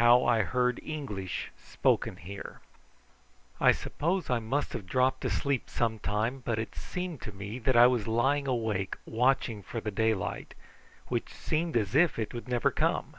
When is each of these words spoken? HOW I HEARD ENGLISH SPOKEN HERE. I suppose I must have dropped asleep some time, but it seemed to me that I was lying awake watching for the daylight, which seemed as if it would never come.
HOW 0.00 0.24
I 0.24 0.42
HEARD 0.42 0.80
ENGLISH 0.82 1.52
SPOKEN 1.56 2.16
HERE. 2.16 2.60
I 3.60 3.70
suppose 3.70 4.28
I 4.28 4.40
must 4.40 4.72
have 4.72 4.84
dropped 4.84 5.24
asleep 5.24 5.70
some 5.70 6.00
time, 6.00 6.42
but 6.44 6.58
it 6.58 6.74
seemed 6.74 7.22
to 7.22 7.30
me 7.32 7.60
that 7.60 7.76
I 7.76 7.86
was 7.86 8.08
lying 8.08 8.48
awake 8.48 8.96
watching 9.06 9.62
for 9.62 9.80
the 9.80 9.92
daylight, 9.92 10.54
which 11.06 11.32
seemed 11.32 11.76
as 11.76 11.94
if 11.94 12.18
it 12.18 12.34
would 12.34 12.48
never 12.48 12.72
come. 12.72 13.14